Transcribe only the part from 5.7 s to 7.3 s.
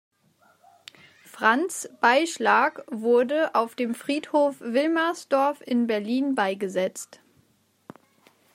Berlin beigesetzt.